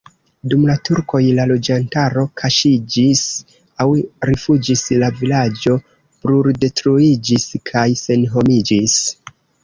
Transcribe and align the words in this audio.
Dum 0.51 0.61
la 0.67 0.75
turkoj 0.87 1.19
la 1.39 1.43
loĝantaro 1.49 2.21
kaŝiĝis 2.41 3.19
aŭ 3.85 3.87
rifuĝis, 4.29 4.83
la 5.03 5.09
vilaĝo 5.19 5.75
bruldetruiĝis 6.29 7.45
kaj 7.71 7.85
senhomiĝis. 8.01 8.97